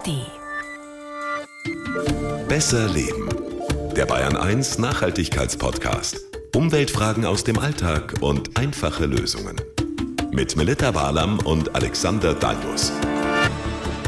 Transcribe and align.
ARD. 0.00 0.26
Besser 2.48 2.88
Leben. 2.88 3.28
Der 3.96 4.06
Bayern 4.06 4.36
1 4.36 4.78
Nachhaltigkeitspodcast. 4.78 6.16
Umweltfragen 6.54 7.24
aus 7.24 7.44
dem 7.44 7.58
Alltag 7.58 8.14
und 8.20 8.58
einfache 8.58 9.06
Lösungen. 9.06 9.56
Mit 10.32 10.56
Melita 10.56 10.94
Walam 10.94 11.38
und 11.40 11.74
Alexander 11.74 12.34
Dalmus. 12.34 12.92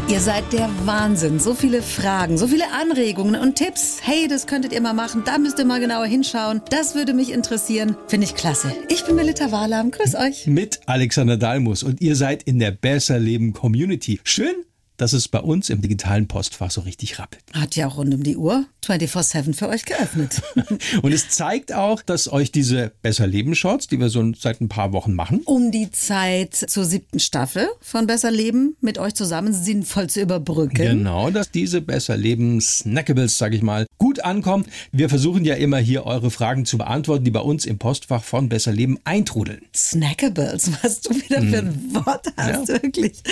Ihr 0.09 0.21
seid 0.21 0.53
der 0.53 0.69
Wahnsinn. 0.85 1.39
So 1.39 1.55
viele 1.55 1.81
Fragen, 1.81 2.37
so 2.37 2.47
viele 2.47 2.65
Anregungen 2.73 3.41
und 3.41 3.55
Tipps. 3.57 3.99
Hey, 4.03 4.29
das 4.29 4.47
könntet 4.47 4.73
ihr 4.73 4.81
mal 4.81 4.95
machen. 4.95 5.23
Da 5.25 5.39
müsst 5.39 5.59
ihr 5.59 5.65
mal 5.65 5.81
genauer 5.81 6.07
hinschauen. 6.07 6.61
Das 6.71 6.95
würde 6.95 7.15
mich 7.15 7.33
interessieren. 7.33 7.97
Finde 8.09 8.27
ich 8.27 8.35
klasse. 8.35 8.75
Ich 8.89 9.05
bin 9.05 9.15
Melita 9.15 9.53
Wahlam. 9.53 9.91
Grüß 9.91 10.17
euch. 10.17 10.47
Mit 10.47 10.81
Alexander 10.87 11.37
Dalmus. 11.37 11.83
Und 11.83 12.01
ihr 12.01 12.17
seid 12.17 12.43
in 12.43 12.59
der 12.59 12.73
Besser 12.73 13.19
Leben 13.19 13.53
Community. 13.53 14.21
Schön, 14.25 14.55
dass 15.03 15.13
es 15.13 15.27
bei 15.27 15.41
uns 15.41 15.69
im 15.69 15.83
digitalen 15.83 16.29
Postfach 16.29 16.71
so 16.71 16.83
richtig 16.83 17.19
rappelt. 17.19 17.43
Hat 17.53 17.75
ja 17.75 17.89
auch 17.89 17.97
rund 17.97 18.15
um 18.15 18.23
die 18.23 18.37
Uhr 18.37 18.67
24-7 18.87 19.53
für 19.53 19.69
euch 19.69 19.85
geöffnet. 19.85 20.41
Und 21.03 21.13
es 21.13 21.29
zeigt 21.29 21.73
auch, 21.73 22.03
dass 22.03 22.33
euch 22.33 22.53
diese 22.53 22.93
Besser 23.03 23.27
Leben 23.27 23.57
Shorts, 23.57 23.89
die 23.89 23.99
wir 23.99 24.11
so 24.11 24.33
seit 24.39 24.61
ein 24.61 24.69
paar 24.69 24.93
Wochen 24.93 25.15
machen, 25.15 25.41
um 25.45 25.73
die 25.73 25.91
Zeit 25.91 26.55
zur 26.55 26.85
siebten 26.85 27.19
Staffel 27.19 27.69
von 27.81 28.07
Besser 28.07 28.31
Leben 28.31 28.77
mit 28.81 28.99
euch 28.99 29.15
zusammen 29.15 29.53
sinnvoll 29.53 30.09
zu 30.09 30.21
überbrücken. 30.21 30.75
Genau, 30.77 31.31
dass 31.31 31.51
diese 31.51 31.81
Besser 31.81 32.17
Leben 32.17 32.61
Snackables, 32.61 33.39
sag 33.39 33.55
ich 33.55 33.63
mal, 33.63 33.87
gut 33.99 34.12
ankommen. 34.25 34.67
Wir 34.93 35.09
versuchen 35.09 35.45
ja 35.45 35.55
immer 35.55 35.79
hier 35.79 36.07
eure 36.07 36.31
Fragen 36.31 36.65
zu 36.65 36.79
beantworten, 36.79 37.25
die 37.25 37.31
bei 37.31 37.41
uns 37.41 37.65
im 37.65 37.79
Postfach 37.79 38.25
von 38.25 38.49
Besser 38.49 38.73
Leben 38.73 38.99
eintrudeln. 39.05 39.63
Snackables, 39.75 40.71
was 40.83 41.01
du 41.01 41.15
wieder 41.15 41.41
für 41.43 41.59
ein 41.59 41.91
hm. 41.93 41.95
Wort 41.95 42.27
hast, 42.37 42.69
ja. 42.69 42.83
wirklich. 42.83 43.23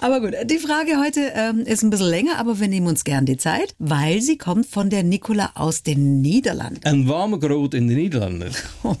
Aber 0.00 0.20
gut, 0.20 0.34
die 0.44 0.58
Frage 0.58 0.98
heute 1.00 1.32
ähm, 1.34 1.60
ist 1.60 1.82
ein 1.82 1.90
bisschen 1.90 2.08
länger, 2.08 2.38
aber 2.38 2.60
wir 2.60 2.68
nehmen 2.68 2.86
uns 2.86 3.04
gern 3.04 3.26
die 3.26 3.36
Zeit, 3.36 3.74
weil 3.78 4.20
sie 4.22 4.38
kommt 4.38 4.66
von 4.66 4.90
der 4.90 5.02
Nicola 5.02 5.52
aus 5.54 5.82
den 5.82 6.20
Niederlanden. 6.20 6.80
Ein 6.84 7.08
warmer 7.08 7.38
Grot 7.38 7.74
in 7.74 7.88
den 7.88 7.96
Niederlanden. 7.96 8.50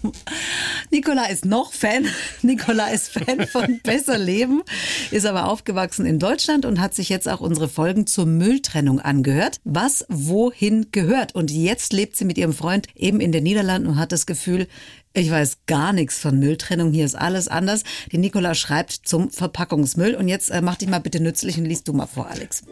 Nicola 0.90 1.26
ist 1.26 1.44
noch 1.44 1.72
Fan. 1.72 2.06
Nicola 2.42 2.88
ist 2.88 3.08
Fan 3.10 3.46
von 3.46 3.80
Besser 3.84 4.18
Leben, 4.18 4.62
ist 5.10 5.26
aber 5.26 5.48
aufgewachsen 5.48 6.06
in 6.06 6.18
Deutschland 6.18 6.64
und 6.64 6.80
hat 6.80 6.94
sich 6.94 7.08
jetzt 7.08 7.28
auch 7.28 7.40
unsere 7.40 7.68
Folgen 7.68 8.06
zur 8.06 8.26
Mülltrennung 8.26 9.00
angehört. 9.00 9.60
Was 9.64 10.06
wohin 10.08 10.86
gehört. 10.92 11.34
Und 11.34 11.50
jetzt 11.50 11.92
lebt 11.92 12.16
sie 12.16 12.24
mit 12.24 12.38
ihrem 12.38 12.52
Freund 12.52 12.88
eben 12.94 13.20
in 13.20 13.32
den 13.32 13.44
Niederlanden 13.44 13.88
und 13.88 13.98
hat 13.98 14.12
das 14.12 14.26
Gefühl, 14.26 14.66
ich 15.12 15.30
weiß 15.30 15.58
gar 15.66 15.92
nichts 15.92 16.18
von 16.18 16.38
Mülltrennung. 16.38 16.92
Hier 16.92 17.06
ist 17.06 17.14
alles 17.14 17.48
anders. 17.48 17.84
Die 18.12 18.18
Nicola 18.18 18.54
schreibt 18.54 18.92
zum 18.92 19.30
Verpackungsmüll. 19.30 20.14
Und 20.14 20.28
jetzt 20.28 20.50
äh, 20.50 20.60
mach 20.60 20.76
dich 20.76 20.88
mal 20.88 21.00
bitte 21.00 21.20
nützlich 21.20 21.58
und 21.58 21.64
liest 21.64 21.88
du 21.88 21.94
mal 21.94 22.06
vor, 22.06 22.28
Alex. 22.28 22.62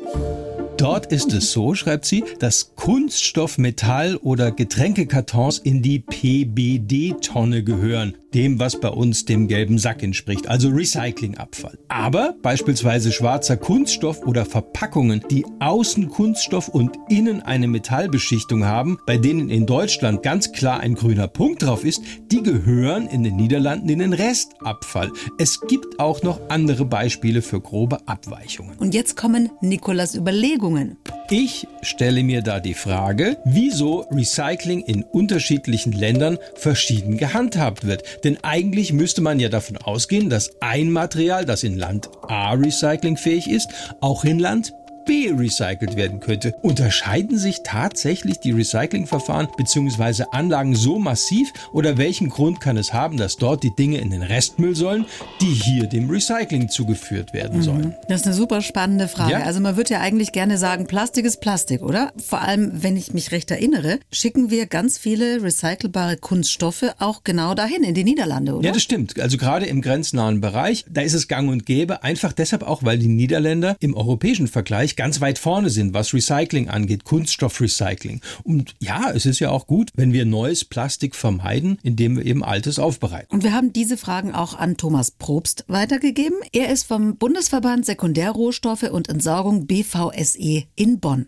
Dort 0.77 1.07
ist 1.07 1.33
es 1.33 1.53
so, 1.53 1.75
schreibt 1.75 2.05
sie, 2.05 2.25
dass 2.41 2.75
Kunststoff, 2.75 3.59
Metall 3.59 4.17
oder 4.17 4.51
Getränkekartons 4.51 5.59
in 5.59 5.83
die 5.83 6.01
PBD-Tonne 6.01 7.63
gehören, 7.63 8.17
dem, 8.35 8.59
was 8.59 8.81
bei 8.81 8.89
uns 8.89 9.25
dem 9.25 9.49
gelben 9.49 9.79
Sack 9.79 10.03
entspricht, 10.03 10.49
also 10.49 10.69
Recyclingabfall. 10.69 11.79
Aber 11.89 12.35
beispielsweise 12.43 13.13
schwarzer 13.13 13.57
Kunststoff 13.57 14.27
oder 14.27 14.45
Verpackungen, 14.45 15.23
die 15.31 15.47
außen 15.61 16.09
Kunststoff 16.09 16.69
und 16.69 16.97
innen 17.09 17.43
eine 17.43 17.69
Metallbeschichtung 17.69 18.65
haben, 18.65 18.99
bei 19.07 19.17
denen 19.17 19.51
in 19.51 19.67
Deutschland 19.67 20.23
ganz 20.23 20.53
klar 20.53 20.81
ein 20.81 20.95
grüner 20.95 21.29
Punkt 21.29 21.63
drauf 21.63 21.85
ist, 21.85 22.03
die 22.31 22.43
gehören 22.43 23.07
in 23.07 23.23
den 23.23 23.37
Niederlanden 23.37 23.89
in 23.89 24.01
den 24.01 24.13
Restabfall. 24.13 25.11
Es 25.39 25.61
gibt 25.61 26.01
auch 26.01 26.23
noch 26.23 26.41
andere 26.49 26.85
Beispiele 26.85 27.43
für 27.43 27.61
grobe 27.61 28.07
Abweichungen. 28.09 28.77
Und 28.79 28.95
jetzt 28.95 29.17
kommen 29.17 29.51
Nikolas 29.61 30.15
Überlegungen. 30.15 30.97
Ich 31.31 31.67
stelle 31.83 32.23
mir 32.23 32.43
da 32.43 32.61
die 32.61 32.75
Frage, 32.75 33.39
wieso 33.45 34.01
Recycling 34.11 34.81
in 34.81 35.03
unterschiedlichen 35.03 35.93
Ländern 35.93 36.39
verschieden 36.55 37.17
gehandhabt 37.17 37.87
wird. 37.87 38.03
Denn 38.25 38.43
eigentlich 38.43 38.93
müsste 38.93 39.21
man 39.21 39.39
ja 39.39 39.51
davon 39.51 39.77
ausgehen, 39.77 40.31
dass 40.31 40.51
ein 40.61 40.91
Material, 40.91 41.45
das 41.45 41.63
in 41.63 41.77
Land 41.77 42.09
A 42.23 42.53
recyclingfähig 42.53 43.49
ist, 43.49 43.69
auch 44.01 44.25
in 44.25 44.39
Land 44.39 44.73
B 45.05 45.31
recycelt 45.31 45.97
werden 45.97 46.21
könnte. 46.21 46.55
Unterscheiden 46.63 47.39
sich 47.39 47.63
tatsächlich 47.65 48.41
die 48.41 48.53
Recyclingverfahren 48.53 49.49
bzw. 49.57 50.25
Anlagen 50.33 50.75
so 50.75 50.99
massiv 50.99 51.53
oder 51.73 51.99
welchen 51.99 52.29
Grund 52.29 52.61
kann 52.61 52.77
es 52.77 52.93
haben, 52.93 53.17
dass 53.17 53.37
dort 53.37 53.63
die 53.63 53.75
Dinge 53.75 53.99
in 53.99 54.11
den 54.11 54.23
Restmüll 54.23 54.75
sollen, 54.75 55.07
die 55.41 55.53
hier 55.53 55.87
dem 55.87 56.11
Recycling 56.11 56.69
zugeführt 56.69 57.33
werden 57.33 57.63
sollen? 57.63 57.89
Mhm. 57.89 57.95
Das 58.09 58.21
ist 58.21 58.27
eine 58.27 58.35
super 58.35 58.63
spannende 58.63 59.09
Frage. 59.09 59.33
Ja? 59.33 59.43
Also 59.43 59.61
man 59.61 59.77
würde 59.77 59.95
ja 59.95 60.01
eigentlich 60.01 60.33
gerne 60.33 60.59
sagen, 60.59 60.87
Plastik 60.87 61.25
ist 61.25 61.41
Plastik, 61.41 61.83
oder? 61.83 62.13
Vor 62.17 62.41
allem, 62.41 62.83
wenn 62.83 62.97
ich 62.97 63.13
mich 63.13 63.33
recht 63.33 63.51
erinnere, 63.51 63.99
schicken 64.11 64.51
wir 64.51 64.67
ganz 64.67 64.99
viele 64.99 65.43
recycelbare 65.43 66.17
Kunststoffe 66.17 66.95
auch 66.99 67.25
genau 67.25 67.55
dahin, 67.55 67.83
in 67.85 67.95
die 67.95 68.05
Niederlande, 68.05 68.55
oder? 68.55 68.67
Ja, 68.67 68.73
das 68.73 68.83
stimmt. 68.83 69.19
Also 69.21 69.37
gerade 69.37 69.67
im 69.67 69.83
grenznahen 69.83 70.41
Bereich, 70.41 70.85
da 70.91 71.03
ist 71.03 71.15
es 71.15 71.29
gang 71.29 71.51
und 71.51 71.67
gäbe, 71.67 72.03
einfach 72.03 72.33
deshalb 72.33 72.63
auch, 72.63 72.83
weil 72.83 72.99
die 72.99 73.09
Niederländer 73.09 73.77
im 73.81 73.95
europäischen 73.95 74.49
Vergleich 74.49 74.94
ganz 74.97 75.21
weit 75.21 75.39
vorne 75.39 75.71
sind, 75.71 75.95
was 75.95 76.15
Recycling 76.15 76.69
angeht, 76.69 77.05
Kunststoffrecycling. 77.05 78.21
Und 78.43 78.75
ja, 78.81 79.11
es 79.11 79.27
ist 79.27 79.41
ja 79.41 79.51
auch 79.51 79.67
gut, 79.67 79.91
wenn 79.95 80.13
wir 80.13 80.25
neues 80.25 80.65
Plastik 80.65 81.15
vermeiden, 81.15 81.79
indem 81.83 82.17
wir 82.17 82.25
eben 82.25 82.45
altes 82.45 82.79
aufbereiten. 82.79 83.33
Und 83.33 83.45
wir 83.45 83.53
haben 83.53 83.73
diese 83.73 83.97
Fragen 83.97 84.35
auch 84.35 84.59
an 84.59 84.77
Thomas 84.77 85.11
Probst 85.11 85.65
weitergegeben. 85.69 86.39
Er 86.53 86.71
ist 86.71 86.85
vom 86.85 87.17
Bundesverband 87.17 87.87
Sekundärrohstoffe 87.87 88.91
und 88.91 89.09
Entsorgung 89.09 89.67
BVSE 89.67 90.65
in 90.77 91.01
Bonn. 91.01 91.27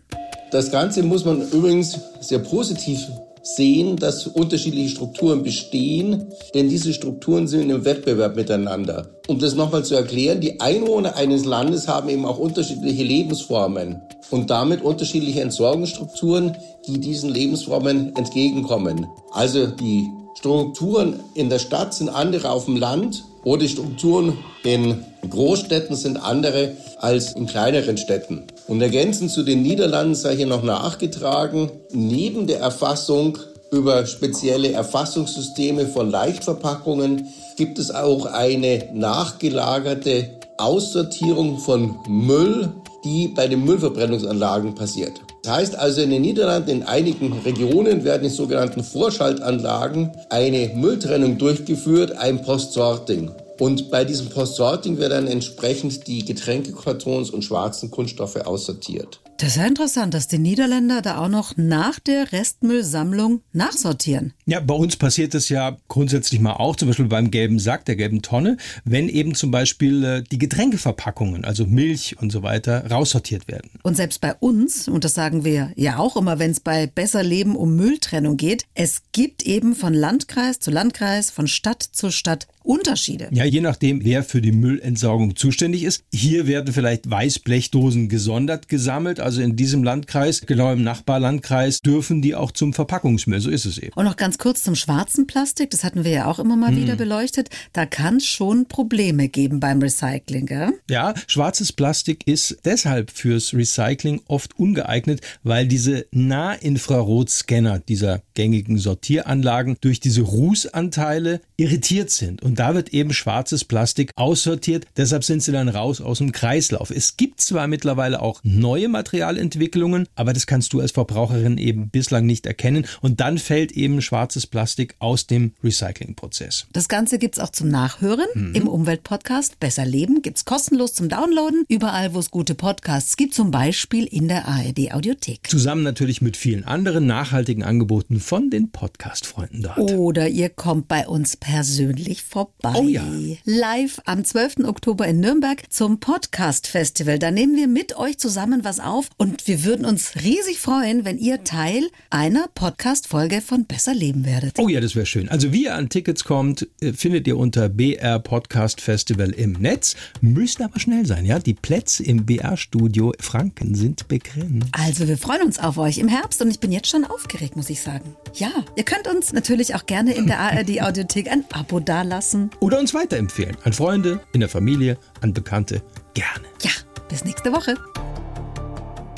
Das 0.51 0.71
Ganze 0.71 1.03
muss 1.03 1.25
man 1.25 1.41
übrigens 1.51 1.99
sehr 2.21 2.39
positiv 2.39 2.99
sehen, 3.43 3.95
dass 3.97 4.27
unterschiedliche 4.27 4.89
Strukturen 4.89 5.43
bestehen, 5.43 6.27
denn 6.53 6.69
diese 6.69 6.93
Strukturen 6.93 7.47
sind 7.47 7.69
im 7.69 7.85
Wettbewerb 7.85 8.35
miteinander. 8.35 9.09
Um 9.27 9.39
das 9.39 9.55
nochmal 9.55 9.83
zu 9.83 9.95
erklären, 9.95 10.41
die 10.41 10.59
Einwohner 10.59 11.15
eines 11.15 11.45
Landes 11.45 11.87
haben 11.87 12.09
eben 12.09 12.25
auch 12.25 12.37
unterschiedliche 12.37 13.03
Lebensformen 13.03 14.01
und 14.31 14.49
damit 14.49 14.81
unterschiedliche 14.81 15.41
Entsorgungsstrukturen, 15.41 16.55
die 16.87 16.99
diesen 16.99 17.29
Lebensformen 17.29 18.15
entgegenkommen. 18.15 19.07
Also 19.31 19.67
die 19.67 20.07
Strukturen 20.37 21.19
in 21.33 21.49
der 21.49 21.59
Stadt 21.59 21.93
sind 21.93 22.09
andere 22.09 22.51
auf 22.51 22.65
dem 22.65 22.77
Land 22.77 23.23
oder 23.43 23.61
die 23.61 23.69
Strukturen 23.69 24.37
in 24.63 25.03
Großstädten 25.29 25.95
sind 25.95 26.17
andere 26.17 26.73
als 26.99 27.33
in 27.33 27.47
kleineren 27.47 27.97
Städten. 27.97 28.43
Und 28.67 28.81
ergänzend 28.81 29.31
zu 29.31 29.43
den 29.43 29.61
Niederlanden 29.61 30.15
sei 30.15 30.35
hier 30.35 30.47
noch 30.47 30.63
nachgetragen, 30.63 31.71
neben 31.91 32.47
der 32.47 32.59
Erfassung 32.59 33.37
über 33.71 34.05
spezielle 34.05 34.71
Erfassungssysteme 34.71 35.87
von 35.87 36.09
Leichtverpackungen 36.09 37.27
gibt 37.57 37.79
es 37.79 37.91
auch 37.91 38.25
eine 38.25 38.89
nachgelagerte 38.93 40.29
Aussortierung 40.57 41.59
von 41.59 41.97
Müll, 42.07 42.71
die 43.03 43.27
bei 43.27 43.47
den 43.47 43.65
Müllverbrennungsanlagen 43.65 44.75
passiert. 44.75 45.13
Das 45.47 45.55
heißt 45.55 45.79
also, 45.79 46.01
in 46.01 46.09
den 46.09 46.23
Niederlanden, 46.23 46.69
in 46.69 46.83
einigen 46.83 47.31
Regionen 47.31 48.03
werden 48.03 48.25
in 48.25 48.29
sogenannten 48.29 48.83
Vorschaltanlagen 48.83 50.11
eine 50.29 50.73
Mülltrennung 50.75 51.37
durchgeführt, 51.37 52.17
ein 52.17 52.41
Postsorting. 52.41 53.31
Und 53.57 53.89
bei 53.89 54.03
diesem 54.03 54.27
Postsorting 54.27 54.99
werden 54.99 55.25
dann 55.25 55.27
entsprechend 55.27 56.05
die 56.05 56.25
Getränkekartons 56.25 57.29
und 57.29 57.45
schwarzen 57.45 57.91
Kunststoffe 57.91 58.35
aussortiert. 58.35 59.21
Das 59.37 59.49
ist 59.49 59.57
ja 59.57 59.67
interessant, 59.67 60.15
dass 60.15 60.27
die 60.27 60.39
Niederländer 60.39 61.03
da 61.03 61.19
auch 61.19 61.27
noch 61.27 61.55
nach 61.57 61.99
der 61.99 62.31
Restmüllsammlung 62.31 63.41
nachsortieren. 63.53 64.33
Ja, 64.47 64.59
bei 64.59 64.73
uns 64.73 64.95
passiert 64.95 65.35
das 65.35 65.49
ja 65.49 65.77
grundsätzlich 65.87 66.39
mal 66.39 66.53
auch, 66.53 66.75
zum 66.75 66.87
Beispiel 66.87 67.05
beim 67.05 67.29
gelben 67.29 67.59
Sack, 67.59 67.85
der 67.85 67.95
gelben 67.95 68.23
Tonne, 68.23 68.57
wenn 68.83 69.07
eben 69.07 69.35
zum 69.35 69.51
Beispiel 69.51 70.03
äh, 70.03 70.23
die 70.23 70.39
Getränkeverpackungen, 70.39 71.45
also 71.45 71.67
Milch 71.67 72.15
und 72.19 72.31
so 72.31 72.41
weiter, 72.41 72.89
raussortiert 72.89 73.47
werden. 73.47 73.69
Und 73.83 73.95
selbst 73.95 74.21
bei 74.21 74.33
uns, 74.33 74.87
und 74.87 75.03
das 75.03 75.13
sagen 75.13 75.45
wir 75.45 75.71
ja 75.75 75.99
auch 75.99 76.17
immer, 76.17 76.39
wenn 76.39 76.49
es 76.49 76.59
bei 76.59 76.87
Besser 76.87 77.21
Leben 77.21 77.55
um 77.55 77.75
Mülltrennung 77.75 78.37
geht, 78.37 78.65
es 78.73 79.03
gibt 79.11 79.43
eben 79.43 79.75
von 79.75 79.93
Landkreis 79.93 80.59
zu 80.59 80.71
Landkreis, 80.71 81.29
von 81.29 81.47
Stadt 81.47 81.83
zu 81.83 82.09
Stadt 82.09 82.47
Unterschiede. 82.67 83.29
Ja, 83.31 83.45
je 83.45 83.61
nachdem, 83.61 84.03
wer 84.03 84.23
für 84.23 84.41
die 84.41 84.51
Müllentsorgung 84.51 85.37
zuständig 85.37 85.83
ist. 85.83 86.03
Hier 86.11 86.47
werden 86.47 86.73
vielleicht 86.73 87.09
Weißblechdosen 87.09 88.09
gesondert 88.09 88.67
gesammelt, 88.67 89.21
also 89.27 89.41
in 89.41 89.57
diesem 89.57 89.83
Landkreis, 89.83 90.39
genau 90.45 90.71
im 90.71 90.83
Nachbarlandkreis, 90.83 91.81
dürfen 91.81 92.21
die 92.21 92.33
auch 92.33 92.53
zum 92.53 92.71
Verpackungsmüll. 92.71 93.41
So 93.41 93.49
ist 93.49 93.65
es 93.65 93.77
eben. 93.77 93.91
Und 93.93 94.05
noch 94.05 94.15
ganz 94.15 94.37
kurz 94.37 94.63
zum 94.63 94.73
schwarzen 94.73 95.27
Plastik, 95.27 95.69
das 95.71 95.83
hatten 95.83 96.05
wir 96.05 96.11
ja 96.11 96.25
auch 96.27 96.39
immer 96.39 96.55
mal 96.55 96.69
hm. 96.69 96.77
wieder 96.77 96.95
beleuchtet. 96.95 97.49
Da 97.73 97.85
kann 97.85 98.17
es 98.17 98.25
schon 98.25 98.67
Probleme 98.67 99.27
geben 99.27 99.59
beim 99.59 99.81
Recycling, 99.81 100.45
gell? 100.45 100.69
Ja, 100.89 101.13
schwarzes 101.27 101.73
Plastik 101.73 102.25
ist 102.25 102.57
deshalb 102.63 103.11
fürs 103.11 103.53
Recycling 103.53 104.21
oft 104.27 104.57
ungeeignet, 104.57 105.19
weil 105.43 105.67
diese 105.67 106.05
Nahinfrarotscanner 106.11 107.79
dieser 107.79 108.21
gängigen 108.33 108.77
Sortieranlagen 108.77 109.75
durch 109.81 109.99
diese 109.99 110.21
Rußanteile 110.21 111.41
irritiert 111.57 112.11
sind. 112.11 112.43
Und 112.43 112.59
da 112.59 112.75
wird 112.75 112.93
eben 112.93 113.11
schwarzes 113.11 113.65
Plastik 113.65 114.11
aussortiert. 114.15 114.87
Deshalb 114.95 115.25
sind 115.25 115.43
sie 115.43 115.51
dann 115.51 115.67
raus 115.67 115.99
aus 115.99 116.19
dem 116.19 116.31
Kreislauf. 116.31 116.91
Es 116.91 117.17
gibt 117.17 117.41
zwar 117.41 117.67
mittlerweile 117.67 118.21
auch 118.21 118.39
neue 118.43 118.87
Materialentwicklungen, 119.17 120.07
aber 120.15 120.33
das 120.33 120.45
kannst 120.45 120.73
du 120.73 120.79
als 120.79 120.91
Verbraucherin 120.91 121.57
eben 121.57 121.89
bislang 121.89 122.25
nicht 122.25 122.45
erkennen. 122.45 122.85
Und 123.01 123.19
dann 123.19 123.37
fällt 123.37 123.71
eben 123.71 124.01
schwarzes 124.01 124.45
Plastik 124.47 124.95
aus 124.99 125.27
dem 125.27 125.53
Recyclingprozess. 125.63 126.67
Das 126.73 126.87
Ganze 126.87 127.17
gibt 127.17 127.37
es 127.37 127.43
auch 127.43 127.49
zum 127.49 127.69
Nachhören 127.69 128.27
mhm. 128.33 128.55
im 128.55 128.67
Umweltpodcast 128.67 129.59
Besser 129.59 129.85
Leben. 129.85 130.21
Gibt 130.21 130.37
es 130.37 130.45
kostenlos 130.45 130.93
zum 130.93 131.09
Downloaden. 131.09 131.65
Überall, 131.67 132.13
wo 132.13 132.19
es 132.19 132.31
gute 132.31 132.53
Podcasts 132.53 133.17
gibt, 133.17 133.33
zum 133.33 133.51
Beispiel 133.51 134.05
in 134.05 134.27
der 134.27 134.47
ARD 134.47 134.93
Audiothek. 134.93 135.49
Zusammen 135.49 135.83
natürlich 135.83 136.21
mit 136.21 136.37
vielen 136.37 136.63
anderen 136.63 137.07
nachhaltigen 137.07 137.63
Angeboten 137.63 138.19
von 138.19 138.49
den 138.49 138.71
Podcast-Freunden 138.71 139.63
dort. 139.63 139.77
Oder 139.79 140.27
ihr 140.27 140.49
kommt 140.49 140.87
bei 140.87 141.07
uns 141.07 141.37
persönlich 141.37 142.23
vorbei. 142.23 142.73
Oh 142.75 142.87
ja. 142.87 143.03
Live 143.45 143.99
am 144.05 144.23
12. 144.23 144.65
Oktober 144.65 145.07
in 145.07 145.19
Nürnberg 145.19 145.63
zum 145.69 145.99
Podcast 145.99 146.67
Festival. 146.67 147.17
Da 147.19 147.31
nehmen 147.31 147.55
wir 147.55 147.67
mit 147.67 147.97
euch 147.97 148.19
zusammen 148.19 148.63
was 148.63 148.79
auf 148.79 149.06
und 149.17 149.47
wir 149.47 149.63
würden 149.63 149.85
uns 149.85 150.15
riesig 150.23 150.59
freuen, 150.59 151.05
wenn 151.05 151.17
ihr 151.17 151.43
Teil 151.43 151.89
einer 152.09 152.47
Podcast-Folge 152.53 153.41
von 153.41 153.65
Besser 153.65 153.93
Leben 153.93 154.25
werdet. 154.25 154.59
Oh 154.59 154.67
ja, 154.67 154.81
das 154.81 154.95
wäre 154.95 155.05
schön. 155.05 155.29
Also 155.29 155.53
wie 155.53 155.65
ihr 155.65 155.75
an 155.75 155.89
Tickets 155.89 156.23
kommt, 156.23 156.67
äh, 156.81 156.93
findet 156.93 157.27
ihr 157.27 157.37
unter 157.37 157.69
BR 157.69 158.19
Podcast 158.19 158.81
Festival 158.81 159.31
im 159.31 159.53
Netz. 159.53 159.95
Müsst 160.21 160.61
aber 160.61 160.79
schnell 160.79 161.05
sein, 161.05 161.25
ja? 161.25 161.39
Die 161.39 161.53
Plätze 161.53 162.03
im 162.03 162.25
BR-Studio 162.25 163.13
Franken 163.19 163.75
sind 163.75 164.07
begrenzt. 164.07 164.67
Also 164.71 165.07
wir 165.07 165.17
freuen 165.17 165.43
uns 165.43 165.59
auf 165.59 165.77
euch 165.77 165.97
im 165.97 166.07
Herbst 166.07 166.41
und 166.41 166.49
ich 166.49 166.59
bin 166.59 166.71
jetzt 166.71 166.89
schon 166.89 167.05
aufgeregt, 167.05 167.55
muss 167.55 167.69
ich 167.69 167.81
sagen. 167.81 168.15
Ja, 168.33 168.51
ihr 168.75 168.83
könnt 168.83 169.07
uns 169.07 169.33
natürlich 169.33 169.75
auch 169.75 169.85
gerne 169.85 170.13
in 170.13 170.27
der 170.27 170.39
ARD 170.39 170.81
Audiothek 170.81 171.31
ein 171.31 171.45
Abo 171.51 171.79
dalassen. 171.79 172.49
Oder 172.59 172.79
uns 172.79 172.93
weiterempfehlen. 172.93 173.57
An 173.63 173.73
Freunde, 173.73 174.19
in 174.33 174.39
der 174.39 174.49
Familie, 174.49 174.97
an 175.21 175.33
Bekannte. 175.33 175.81
Gerne. 176.13 176.47
Ja, 176.63 176.71
bis 177.09 177.23
nächste 177.25 177.51
Woche. 177.51 177.75